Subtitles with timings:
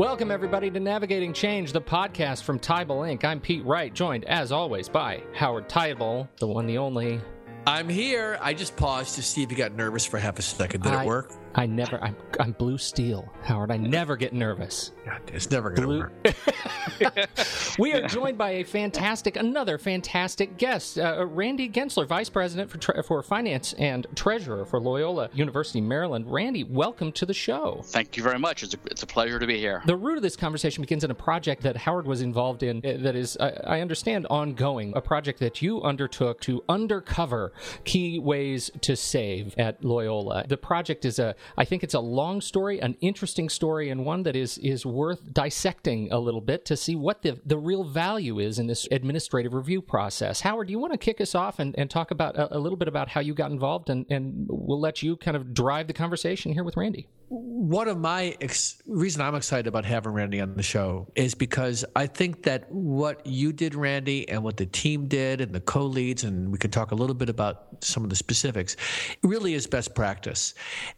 [0.00, 3.22] Welcome, everybody, to Navigating Change, the podcast from Teibel Inc.
[3.22, 7.20] I'm Pete Wright, joined, as always, by Howard Teibel, the one, the only.
[7.66, 8.38] I'm here.
[8.40, 10.84] I just paused to see if you got nervous for half a second.
[10.84, 11.34] Did I, it work?
[11.54, 12.02] I never.
[12.02, 13.70] I'm, I'm blue steel, Howard.
[13.70, 14.92] I never get nervous.
[15.04, 17.28] God, it's never going to work.
[17.78, 22.78] we are joined by a fantastic, another fantastic guest, uh, Randy Gensler, Vice President for
[22.78, 26.30] tre- for Finance and Treasurer for Loyola University, Maryland.
[26.30, 27.82] Randy, welcome to the show.
[27.86, 28.62] Thank you very much.
[28.62, 29.82] It's a, it's a pleasure to be here.
[29.86, 33.02] The root of this conversation begins in a project that Howard was involved in uh,
[33.02, 34.92] that is, I, I understand, ongoing.
[34.94, 37.52] A project that you undertook to undercover
[37.84, 40.44] key ways to save at Loyola.
[40.46, 44.22] The project is a I think it's a long story, an interesting story, and one
[44.24, 48.38] that is is worth dissecting a little bit to see what the the real value
[48.38, 50.40] is in this administrative review process.
[50.40, 52.76] Howard, do you want to kick us off and, and talk about a, a little
[52.76, 55.92] bit about how you got involved, and, and we'll let you kind of drive the
[55.92, 60.54] conversation here with Randy one of my ex- reason I'm excited about having Randy on
[60.54, 65.06] the show is because I think that what you did, Randy, and what the team
[65.06, 68.16] did, and the co-leads, and we could talk a little bit about some of the
[68.16, 68.74] specifics,
[69.22, 70.54] really is best practice,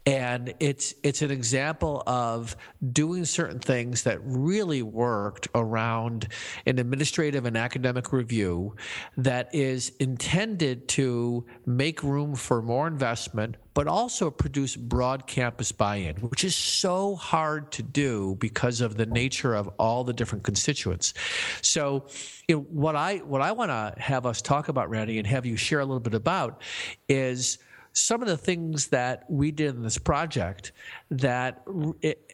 [0.06, 2.56] and it's it's an example of
[2.94, 6.28] doing certain things that really worked around
[6.64, 8.74] an administrative and academic review
[9.18, 15.96] that is intended to make room for more investment but also produce broad campus buy
[15.96, 20.44] in, which is so hard to do because of the nature of all the different
[20.44, 21.14] constituents.
[21.60, 22.06] So,
[22.48, 25.46] you know, what I what I want to have us talk about, Randy, and have
[25.46, 26.62] you share a little bit about
[27.08, 27.58] is
[27.94, 30.72] some of the things that we did in this project
[31.10, 31.62] that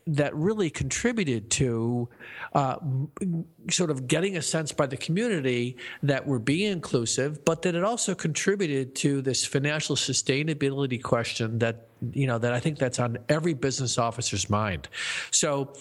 [0.08, 2.08] that really contributed to
[2.54, 2.76] uh,
[3.70, 7.84] sort of getting a sense by the community that we're being inclusive, but that it
[7.84, 13.18] also contributed to this financial sustainability question that you know that I think that's on
[13.28, 14.88] every business officer's mind.
[15.30, 15.74] So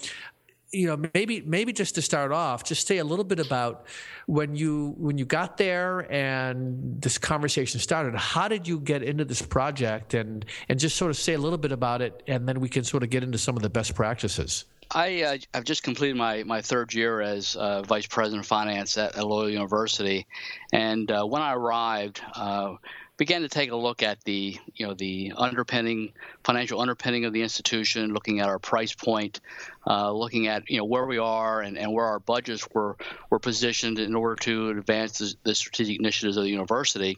[0.71, 3.85] you know maybe maybe just to start off just say a little bit about
[4.25, 8.15] when you when you got there and this conversation started.
[8.15, 10.13] How did you get into this project?
[10.13, 12.83] And and just sort of say a little bit about it and then we can
[12.83, 14.65] sort of get into some of the best practices.
[14.91, 18.97] I uh, I've just completed my, my third year as uh, vice president of finance
[18.97, 20.27] at, at Loyola University,
[20.71, 22.75] and uh, when I arrived, uh,
[23.17, 26.13] began to take a look at the you know the underpinning
[26.43, 29.41] financial underpinning of the institution, looking at our price point,
[29.87, 32.95] uh, looking at you know where we are and, and where our budgets were
[33.29, 37.17] were positioned in order to advance the, strategic initiatives of the university.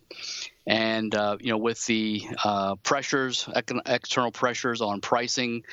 [0.66, 3.48] And uh, you know with the uh, pressures,
[3.86, 5.64] external pressures on pricing,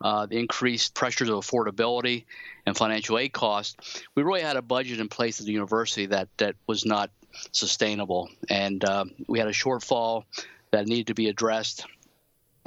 [0.00, 2.24] uh, the increased pressures of affordability
[2.66, 6.28] and financial aid costs, we really had a budget in place at the university that
[6.36, 7.10] that was not
[7.52, 8.30] sustainable.
[8.48, 10.24] And uh, we had a shortfall
[10.70, 11.86] that needed to be addressed.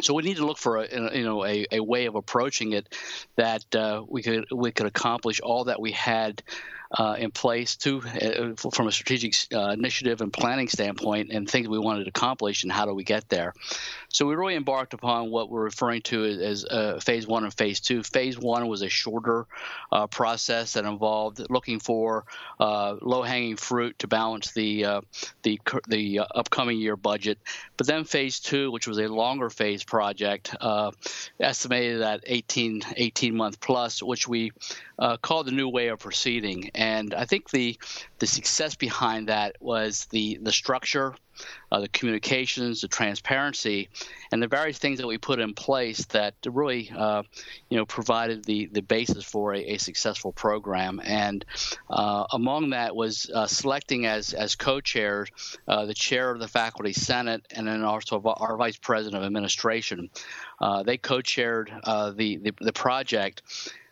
[0.02, 2.94] So we need to look for a you know a, a way of approaching it
[3.38, 6.44] that uh, we could we could accomplish all that we had
[6.92, 11.68] uh, in place to uh, from a strategic uh, initiative and planning standpoint and things
[11.68, 13.54] we wanted to accomplish and how do we get there.
[14.10, 17.82] So we really embarked upon what we're referring to as uh, phase one and phase
[17.82, 18.02] two.
[18.04, 19.46] Phase one was a shorter
[19.92, 22.26] uh, process that involved looking for
[22.60, 25.02] uh, low-hanging fruit to balance the
[25.44, 27.40] the the upcoming year budget.
[27.78, 30.56] But then phase two, which was a longer phase project,
[31.40, 34.52] estimated at 18 18 month plus, which we
[35.22, 36.72] called the new way of proceeding.
[37.14, 37.78] I think the
[38.20, 41.16] the success behind that was the the structure,
[41.72, 43.90] uh, the communications, the transparency,
[44.32, 47.24] and the various things that we put in place that really, uh,
[47.70, 51.02] you know, provided the the basis for a, a successful program.
[51.04, 51.46] And
[51.90, 55.30] uh, among that was uh, selecting as as co-chairs
[55.68, 60.10] uh, the chair of the faculty senate and then also our vice president of administration.
[60.62, 63.42] Uh, they co-chaired the, the the project.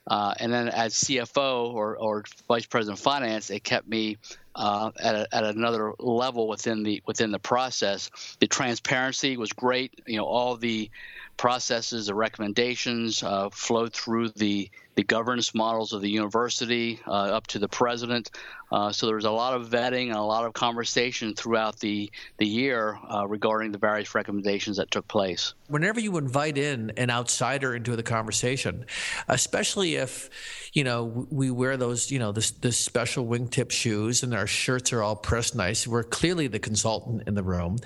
[0.07, 4.17] Uh, and then as CFO or, or vice president of finance, it kept me
[4.55, 8.09] uh, at, a, at another level within the within the process.
[8.39, 10.01] The transparency was great.
[10.05, 10.91] You know, all the
[11.37, 17.47] processes, the recommendations uh, flowed through the the governance models of the university uh, up
[17.47, 18.31] to the president.
[18.71, 22.11] Uh, so there was a lot of vetting and a lot of conversation throughout the
[22.37, 25.53] the year uh, regarding the various recommendations that took place.
[25.67, 28.85] Whenever you invite in an outsider into the conversation,
[29.27, 30.29] especially if
[30.73, 34.91] you know we wear those you know this this special wingtip shoes and our shirts
[34.91, 37.77] are all pressed nice, we're clearly the consultant in the room.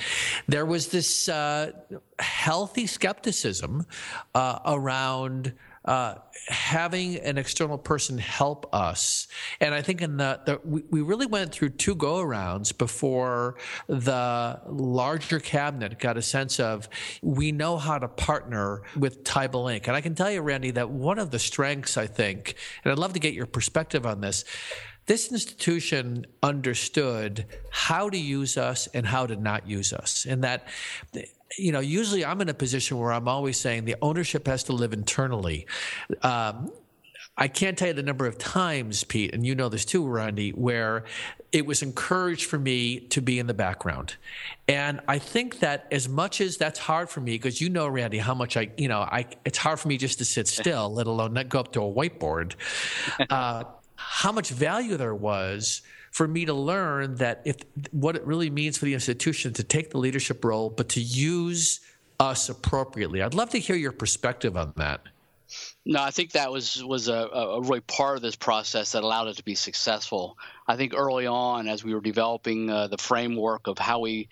[0.48, 1.71] There was this uh,
[2.19, 3.86] healthy skepticism
[4.33, 5.53] uh, around
[5.88, 6.16] uh,
[6.50, 9.28] having an external person help us.
[9.62, 13.56] And I think in the, the we, we really went through two go arounds before
[13.88, 16.89] the larger cabinet got a sense of
[17.22, 19.88] we know how to partner with Teibel Inc.
[19.88, 23.00] And I can tell you, Randy, that one of the strengths, I think, and I'd
[23.00, 24.44] love to get your perspective on this
[25.07, 30.25] this institution understood how to use us and how to not use us.
[30.25, 30.68] And that,
[31.58, 34.74] you know, usually I'm in a position where I'm always saying the ownership has to
[34.74, 35.66] live internally.
[36.22, 36.72] Um,
[37.40, 40.52] I can't tell you the number of times, Pete, and you know this too, Randy,
[40.52, 41.06] where
[41.52, 44.16] it was encouraged for me to be in the background.
[44.68, 48.18] And I think that as much as that's hard for me, because you know, Randy,
[48.18, 51.06] how much I, you know, I, it's hard for me just to sit still, let
[51.06, 52.56] alone not go up to a whiteboard.
[53.30, 53.66] Uh,
[53.96, 55.82] how much value there was
[56.18, 57.58] for me to learn that if
[57.92, 61.80] what it really means for the institution to take the leadership role, but to use
[62.19, 63.22] us appropriately.
[63.22, 65.02] I'd love to hear your perspective on that.
[65.86, 69.28] No, I think that was was a, a really part of this process that allowed
[69.28, 70.40] it to be successful.
[70.68, 74.28] I think early on, as we were developing uh, the framework of how we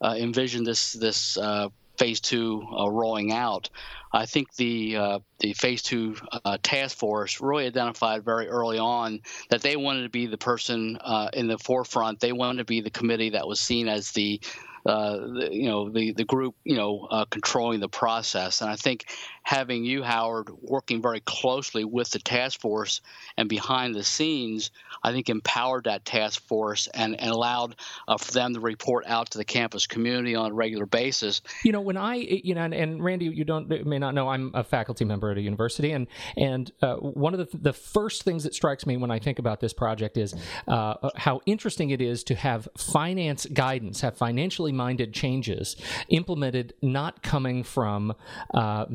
[0.00, 3.70] uh, envisioned this this uh, phase two uh, rolling out,
[4.12, 9.20] I think the uh, the phase two uh, task force really identified very early on
[9.50, 12.20] that they wanted to be the person uh, in the forefront.
[12.20, 14.40] They wanted to be the committee that was seen as the
[14.86, 18.60] uh, the, you know the the group you know uh, controlling the process.
[18.60, 19.06] And I think
[19.44, 23.02] having you, Howard, working very closely with the task force
[23.36, 24.70] and behind the scenes,
[25.02, 27.76] I think empowered that task force and, and allowed
[28.08, 31.42] uh, for them to report out to the campus community on a regular basis.
[31.62, 34.50] You know, when I, you know, and, and Randy, you don't may not know, I'm
[34.54, 36.06] a faculty member at a university, and
[36.36, 39.60] and uh, one of the the first things that strikes me when I think about
[39.60, 40.34] this project is
[40.66, 45.76] uh, how interesting it is to have finance guidance, have financially minded changes
[46.08, 48.14] implemented, not coming from
[48.52, 48.86] uh,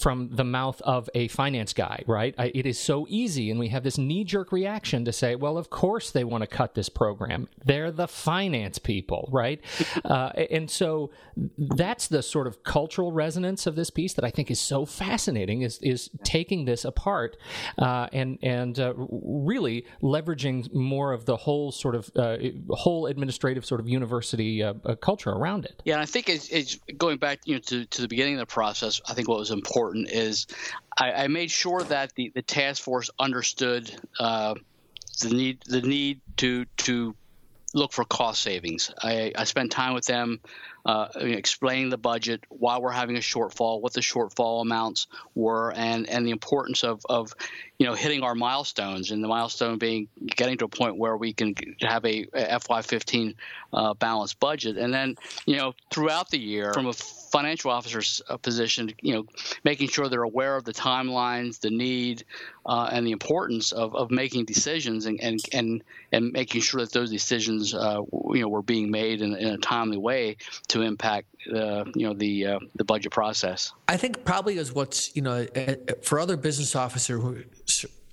[0.00, 2.34] from the mouth of a finance guy, right?
[2.38, 5.58] I, it is so easy, and we have this knee jerk reaction to say, well,
[5.58, 7.48] of course they want to cut this program.
[7.64, 9.60] They're the finance people, right?
[10.04, 11.10] uh, and so
[11.58, 15.62] that's the sort of cultural resonance of this piece that I think is so fascinating
[15.62, 17.36] is, is taking this apart
[17.78, 22.36] uh, and, and uh, really leveraging more of the whole sort of uh,
[22.70, 24.94] whole administrative sort of university uh, uh,
[25.24, 25.80] culture around it.
[25.84, 28.40] Yeah, and I think it's, it's going back you know, to, to the beginning of
[28.40, 30.46] the process, I think what was important is
[30.98, 34.54] I, I made sure that the, the task force understood uh,
[35.20, 37.14] the need the need to to
[37.72, 38.90] look for cost savings.
[39.02, 40.40] I, I spent time with them
[40.86, 46.08] uh, explaining the budget, why we're having a shortfall, what the shortfall amounts were, and
[46.08, 47.32] and the importance of of
[47.78, 51.32] you know hitting our milestones, and the milestone being getting to a point where we
[51.32, 53.34] can have a, a FY15
[53.72, 55.14] uh, balanced budget, and then
[55.46, 56.92] you know throughout the year from a
[57.34, 59.26] financial officer's uh, position, you know,
[59.64, 62.22] making sure they're aware of the timelines, the need,
[62.64, 65.82] uh, and the importance of, of making decisions and, and, and,
[66.12, 69.58] and making sure that those decisions, uh, you know, were being made in, in, a
[69.58, 70.36] timely way
[70.68, 73.72] to impact, uh, you know, the uh, the budget process.
[73.88, 75.46] I think probably is what's you know
[76.02, 77.42] for other business officers who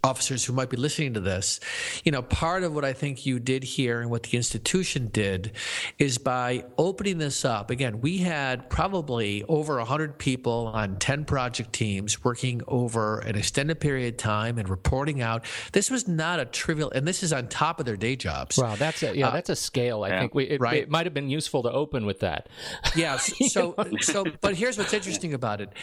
[0.03, 1.59] officers who might be listening to this,
[2.03, 5.51] you know, part of what I think you did here and what the institution did
[5.99, 7.69] is by opening this up.
[7.69, 13.79] Again, we had probably over 100 people on 10 project teams working over an extended
[13.79, 15.45] period of time and reporting out.
[15.71, 18.57] This was not a trivial, and this is on top of their day jobs.
[18.57, 20.03] Wow, that's a, yeah, uh, that's a scale.
[20.03, 20.77] I yeah, think we, it, right?
[20.77, 22.49] it might have been useful to open with that.
[22.95, 23.19] Yeah.
[23.51, 25.73] So, so, but here's what's interesting about it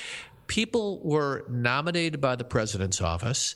[0.48, 3.54] people were nominated by the president's office.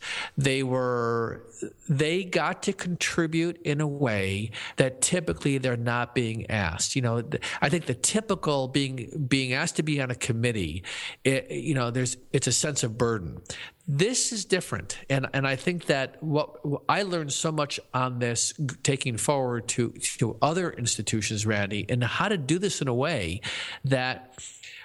[0.52, 1.46] They were
[1.88, 6.94] they got to contribute in a way that typically they're not being asked.
[6.94, 7.22] You know,
[7.62, 10.84] I think the typical being being asked to be on a committee,
[11.24, 13.40] it, you know, there's it's a sense of burden.
[13.88, 18.18] This is different, and and I think that what, what I learned so much on
[18.18, 22.94] this, taking forward to to other institutions, Randy, and how to do this in a
[22.94, 23.40] way
[23.84, 24.38] that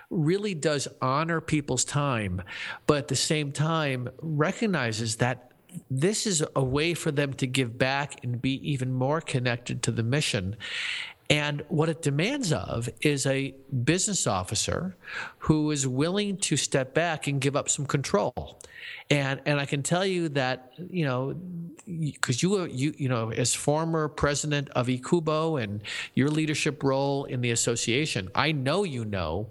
[0.10, 2.42] really does honor people's time,
[2.86, 5.52] but at the same time recognizes that
[5.90, 9.92] this is a way for them to give back and be even more connected to
[9.92, 10.56] the mission.
[11.30, 14.96] And what it demands of is a business officer
[15.40, 18.60] who is willing to step back and give up some control.
[19.10, 21.36] And and I can tell you that you know
[21.86, 25.82] because you you you know as former president of EACUBO and
[26.14, 29.50] your leadership role in the association, I know you know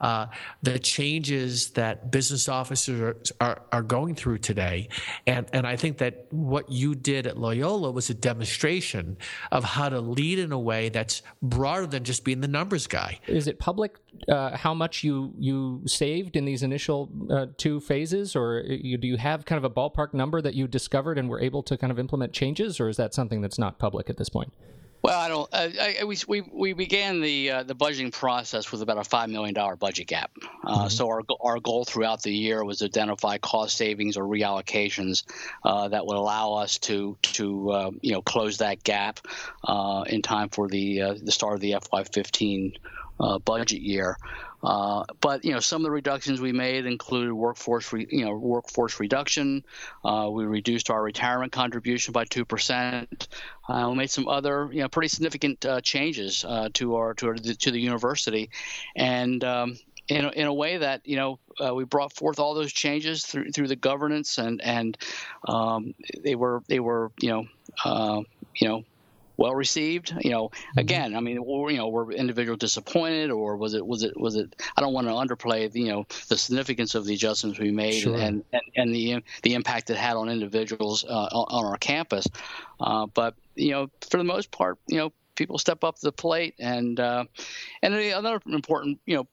[0.00, 0.26] uh,
[0.62, 4.88] the changes that business officers are, are, are, going through today.
[5.26, 9.16] And, and I think that what you did at Loyola was a demonstration
[9.52, 13.20] of how to lead in a way that's broader than just being the numbers guy.
[13.26, 13.96] Is it public
[14.28, 18.36] uh, how much you, you saved in these initial uh, two phases?
[18.36, 21.40] Or you, do you have kind of a ballpark number that you discovered and were
[21.40, 22.80] able to kind of implement changes?
[22.80, 24.52] Or is that something that's not public at this point?
[25.02, 25.48] Well, I don't.
[25.52, 25.68] Uh,
[26.00, 29.54] I, we, we we began the uh, the budgeting process with about a five million
[29.54, 30.32] dollar budget gap.
[30.64, 30.88] Uh, mm-hmm.
[30.88, 35.24] So our our goal throughout the year was to identify cost savings or reallocations
[35.64, 39.20] uh, that would allow us to to uh, you know close that gap
[39.64, 42.74] uh, in time for the the start of the FY15
[43.44, 44.16] budget year.
[44.62, 48.34] Uh, but you know, some of the reductions we made included workforce, re, you know,
[48.34, 49.64] workforce reduction.
[50.04, 53.28] Uh, we reduced our retirement contribution by two percent.
[53.68, 57.28] Uh, we made some other, you know, pretty significant uh, changes uh, to our to
[57.28, 58.50] our, to the university,
[58.96, 59.76] and um,
[60.08, 63.24] in a, in a way that you know uh, we brought forth all those changes
[63.24, 64.96] through through the governance and and
[65.46, 67.46] um, they were they were you know
[67.84, 68.22] uh,
[68.56, 68.84] you know
[69.36, 70.14] well received.
[70.20, 70.78] You know, mm-hmm.
[70.78, 74.36] again, I mean, or, you know, were individuals disappointed, or was it was it was
[74.36, 74.56] it?
[74.76, 78.16] I don't want to underplay, you know, the significance of the adjustments we made sure.
[78.16, 82.26] and, and and the the impact it had on individuals uh, on our campus.
[82.80, 86.12] Uh, but you know, for the most part, you know, people step up to the
[86.12, 87.24] plate, and uh,
[87.82, 89.26] and another important you know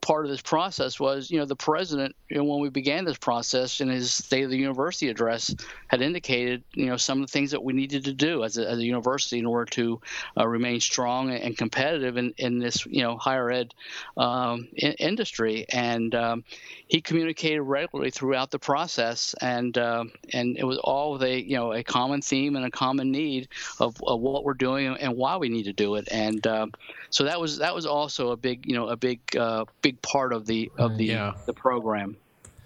[0.00, 3.18] part of this process was, you know, the president, you know, when we began this
[3.18, 5.54] process in his State of the University address,
[5.88, 8.68] had indicated, you know, some of the things that we needed to do as a,
[8.68, 10.00] as a university in order to
[10.38, 13.74] uh, remain strong and competitive in, in this, you know, higher ed
[14.16, 15.66] um, in, industry.
[15.68, 16.44] And um,
[16.88, 21.56] he communicated regularly throughout the process, and uh, and it was all with a, you
[21.56, 25.36] know, a common theme and a common need of, of what we're doing and why
[25.36, 26.08] we need to do it.
[26.10, 26.66] And uh,
[27.10, 30.02] so that was that was also a big, you know, a big uh, big big
[30.02, 31.32] part of the of mm, the yeah.
[31.46, 32.16] the program.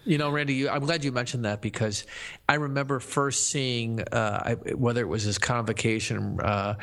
[0.06, 2.04] You know, Randy, you, I'm glad you mentioned that because
[2.46, 6.74] I remember first seeing uh, I, whether it was his convocation, uh,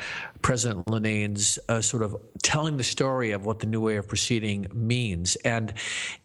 [0.42, 4.66] President Linnane's uh, sort of telling the story of what the new way of proceeding
[4.74, 5.72] means, and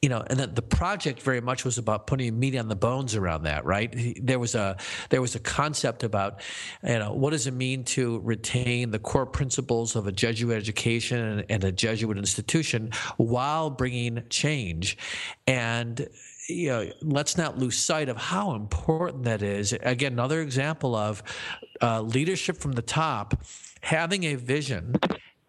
[0.01, 3.15] you know, and that the project very much was about putting meat on the bones
[3.15, 3.63] around that.
[3.63, 4.17] Right?
[4.19, 4.77] There was a
[5.09, 6.41] there was a concept about
[6.83, 11.19] you know what does it mean to retain the core principles of a Jesuit education
[11.19, 14.97] and, and a Jesuit institution while bringing change,
[15.45, 16.07] and
[16.47, 19.73] you know, let's not lose sight of how important that is.
[19.73, 21.21] Again, another example of
[21.81, 23.43] uh, leadership from the top
[23.81, 24.95] having a vision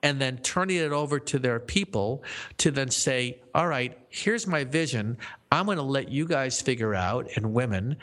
[0.02, 2.22] and then turning it over to their people
[2.58, 5.18] to then say, all right, here's my vision.
[5.50, 7.96] I'm going to let you guys figure out, and women,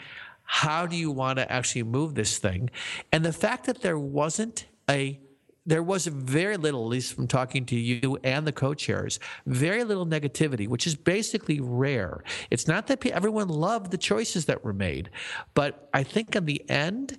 [0.43, 2.69] how do you want to actually move this thing?
[3.11, 5.19] And the fact that there wasn't a
[5.65, 10.05] there was very little, at least from talking to you and the co-chairs, very little
[10.05, 12.23] negativity, which is basically rare.
[12.51, 15.09] It's not that everyone loved the choices that were made,
[15.53, 17.17] but I think in the end,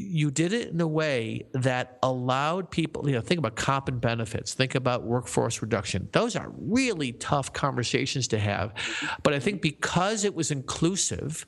[0.00, 4.00] you did it in a way that allowed people, you know, think about comp and
[4.00, 6.08] benefits, think about workforce reduction.
[6.12, 8.72] Those are really tough conversations to have.
[9.24, 11.44] But I think because it was inclusive,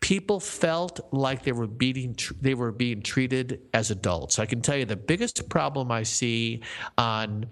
[0.00, 4.38] people felt like they were being they were being treated as adults.
[4.38, 6.62] I can tell you the biggest problem I see
[6.98, 7.46] on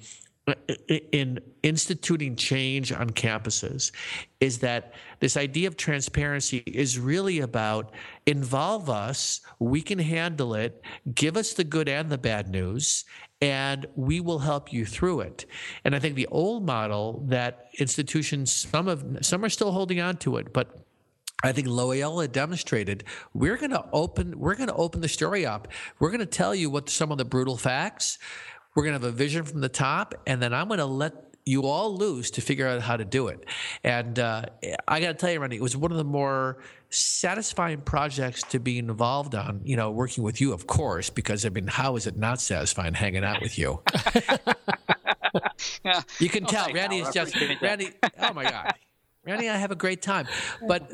[0.88, 3.92] in instituting change on campuses
[4.40, 7.92] is that this idea of transparency is really about
[8.26, 10.82] involve us, we can handle it,
[11.14, 13.06] give us the good and the bad news,
[13.40, 15.46] and we will help you through it.
[15.84, 20.18] And I think the old model that institutions, some of some are still holding on
[20.18, 20.83] to it, but
[21.44, 25.68] I think Loyola demonstrated we're going to open we're going to open the story up.
[25.98, 28.18] We're going to tell you what some of the brutal facts.
[28.74, 31.24] We're going to have a vision from the top, and then I'm going to let
[31.46, 33.44] you all loose to figure out how to do it.
[33.84, 34.46] And uh,
[34.88, 36.58] I got to tell you, Randy, it was one of the more
[36.88, 39.60] satisfying projects to be involved on.
[39.64, 42.94] You know, working with you, of course, because I mean, how is it not satisfying
[42.94, 43.82] hanging out with you?
[45.84, 46.02] yeah.
[46.18, 47.90] You can oh, tell, Randy is just Randy.
[48.18, 48.72] Oh my God.
[49.24, 50.26] Randy I have a great time.
[50.66, 50.90] But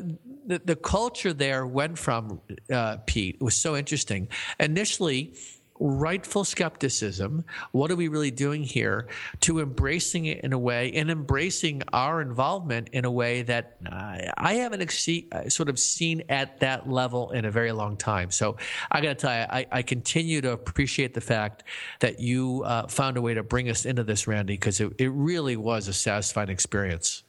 [0.51, 2.41] the, the culture there went from,
[2.71, 4.27] uh, Pete, it was so interesting.
[4.59, 5.33] Initially,
[5.79, 7.43] rightful skepticism.
[7.71, 9.07] What are we really doing here?
[9.41, 14.17] To embracing it in a way and embracing our involvement in a way that uh,
[14.37, 14.81] I haven't
[15.31, 18.29] uh, sort of seen at that level in a very long time.
[18.29, 18.57] So
[18.91, 21.63] I got to tell you, I, I, continue to appreciate the fact
[21.99, 25.09] that you uh, found a way to bring us into this, Randy, because it, it
[25.09, 27.23] really was a satisfying experience.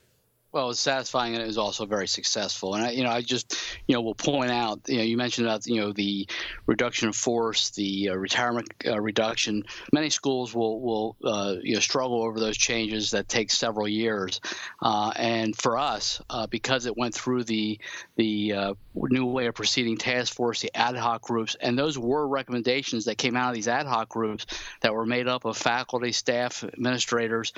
[0.52, 2.74] Well, it was satisfying and it was also very successful.
[2.74, 3.56] And I, you know, I just,
[3.86, 6.28] you know, will point out, you know, you mentioned about, you know, the
[6.66, 9.64] reduction of force, the uh, retirement uh, reduction.
[9.94, 14.42] Many schools will will uh, you know struggle over those changes that take several years.
[14.82, 17.78] Uh, and for us, uh, because it went through the
[18.16, 22.28] the uh, new way of proceeding task force, the ad hoc groups, and those were
[22.28, 24.44] recommendations that came out of these ad hoc groups
[24.82, 27.54] that were made up of faculty, staff, administrators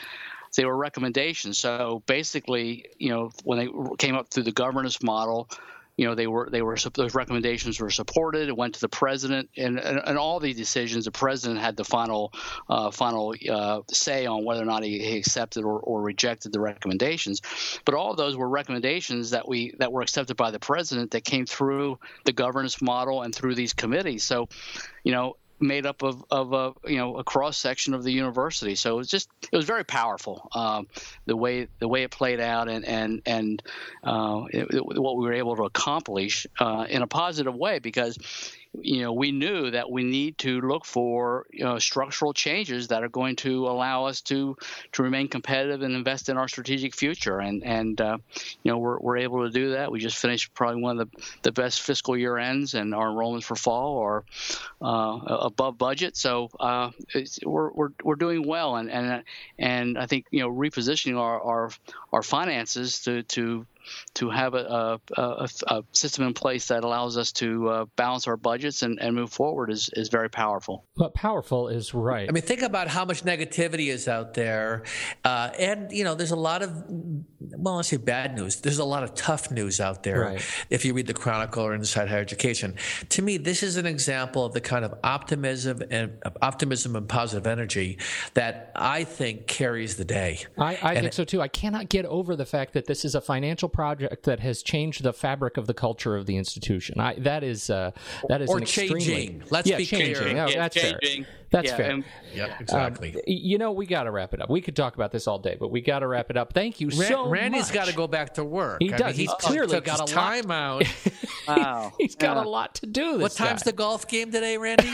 [0.54, 1.58] they were recommendations.
[1.58, 3.68] So basically, you know, when they
[3.98, 5.48] came up through the governance model,
[5.96, 8.48] you know, they were they were those recommendations were supported.
[8.48, 11.84] It went to the president, and and, and all these decisions, the president had the
[11.84, 12.32] final
[12.68, 16.60] uh, final uh, say on whether or not he, he accepted or, or rejected the
[16.60, 17.42] recommendations.
[17.84, 21.46] But all those were recommendations that we that were accepted by the president that came
[21.46, 24.24] through the governance model and through these committees.
[24.24, 24.48] So,
[25.04, 28.74] you know, made up of, of a you know a cross section of the university.
[28.74, 30.86] So it was just it was very powerful um,
[31.26, 33.62] the way the way it played out and and and
[34.02, 38.18] uh, it, it, what we were able to accomplish uh, in a positive way because
[38.80, 43.02] you know, we knew that we need to look for you know, structural changes that
[43.02, 44.56] are going to allow us to
[44.92, 47.38] to remain competitive and invest in our strategic future.
[47.38, 48.18] And and uh,
[48.62, 49.90] you know, we're, we're able to do that.
[49.90, 53.44] We just finished probably one of the, the best fiscal year ends, and our enrollments
[53.44, 54.24] for fall are
[54.82, 56.16] uh, above budget.
[56.16, 56.90] So uh,
[57.44, 59.24] we're, we're we're doing well, and and
[59.58, 61.70] and I think you know, repositioning our our,
[62.12, 63.66] our finances to to
[64.14, 68.36] to have a, a, a, system in place that allows us to uh, balance our
[68.36, 70.84] budgets and, and move forward is, is very powerful.
[70.96, 72.28] But powerful is right.
[72.28, 74.84] I mean, think about how much negativity is out there.
[75.24, 78.56] Uh, and, you know, there's a lot of, well, let's say bad news.
[78.60, 80.66] There's a lot of tough news out there right.
[80.70, 82.76] if you read the Chronicle or Inside Higher Education.
[83.10, 86.12] To me, this is an example of the kind of optimism and
[86.42, 87.98] optimism and positive energy
[88.34, 90.40] that I think carries the day.
[90.58, 91.40] I, I think so too.
[91.40, 95.02] I cannot get over the fact that this is a financial project that has changed
[95.02, 96.98] the fabric of the culture of the institution.
[97.00, 97.90] I, that is uh,
[98.28, 98.96] that is or an changing.
[98.96, 100.14] Extremely, Let's yeah, be changing.
[100.14, 100.34] clear.
[100.34, 101.24] No, that's changing.
[101.24, 101.32] fair.
[101.50, 101.90] That's yeah, fair.
[101.90, 102.04] And,
[102.34, 103.14] yeah, exactly.
[103.14, 104.50] Um, you know, we got to wrap it up.
[104.50, 106.52] We could talk about this all day, but we got to wrap it up.
[106.52, 107.74] Thank you Ran- so Randy's much.
[107.74, 108.78] got to go back to work.
[108.80, 109.16] He I does.
[109.16, 110.32] Mean, he's he clearly took got his a lot.
[110.32, 110.84] time out.
[111.48, 111.92] wow.
[111.98, 112.42] he's got Yeah.
[112.42, 113.12] a lot to do.
[113.18, 113.70] This what time's guy.
[113.70, 114.88] the golf game today, Randy?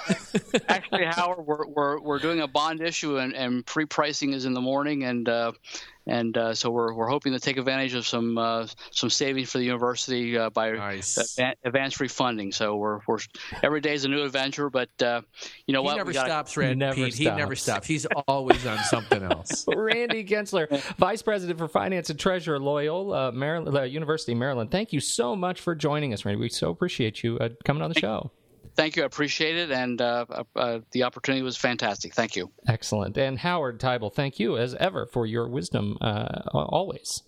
[0.68, 4.60] Actually, Howard, we're, we're, we're doing a bond issue, and, and pre-pricing is in the
[4.60, 5.52] morning, and uh,
[6.06, 9.58] and uh, so we're, we're hoping to take advantage of some uh, some savings for
[9.58, 11.16] the university uh, by Nice.
[11.38, 12.52] advan- advanced refunding.
[12.52, 13.18] So we're, we're
[13.62, 15.22] every day is a new adventure, but uh,
[15.66, 15.96] you know he what?
[15.96, 16.76] never We gotta- stops, Randy.
[16.76, 17.14] Never Pete.
[17.14, 17.86] He never stops.
[17.86, 17.86] stops.
[17.86, 19.64] He's always on something else.
[19.76, 24.70] Randy Gensler, Vice President for Finance and Treasurer, Loyola Maryland, uh, University, Maryland.
[24.70, 26.40] Thank you so much for joining us, Randy.
[26.40, 28.30] We so appreciate you uh, coming on the show.
[28.76, 32.14] Thank you, I appreciate it, and uh, uh, the opportunity was fantastic.
[32.14, 32.50] Thank you.
[32.68, 33.16] Excellent.
[33.16, 37.22] And Howard Teibel, thank you as ever for your wisdom uh, always.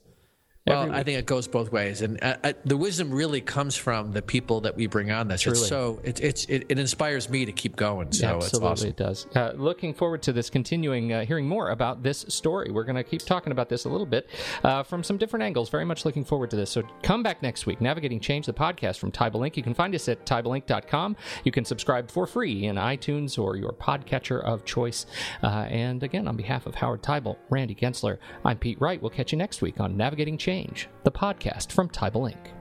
[0.69, 4.13] Well, I think it goes both ways, and uh, uh, the wisdom really comes from
[4.13, 5.43] the people that we bring on this.
[5.43, 5.59] Truly.
[5.59, 8.13] It's so it, it's it, it inspires me to keep going.
[8.13, 8.89] So Absolutely, awesome.
[8.89, 9.27] it does.
[9.35, 12.71] Uh, looking forward to this continuing, uh, hearing more about this story.
[12.71, 14.29] We're going to keep talking about this a little bit
[14.65, 15.69] uh, from some different angles.
[15.69, 16.71] Very much looking forward to this.
[16.71, 17.81] So come back next week.
[17.81, 19.57] Navigating Change, the podcast from Teibel Inc.
[19.57, 21.17] You can find us at teibelinc.com.
[21.45, 25.07] You can subscribe for free in iTunes or your podcatcher of choice.
[25.43, 29.01] Uh, and again, on behalf of Howard Teibel, Randy Gensler, I'm Pete Wright.
[29.01, 32.58] We'll catch you next week on Navigating Change, the podcast from Teibel Inc.